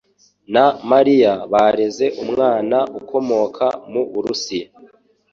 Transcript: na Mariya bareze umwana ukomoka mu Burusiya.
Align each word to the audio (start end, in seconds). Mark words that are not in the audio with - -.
na 0.53 0.65
Mariya 0.91 1.33
bareze 1.51 2.05
umwana 2.23 2.77
ukomoka 2.99 3.65
mu 3.91 4.01
Burusiya. 4.11 4.67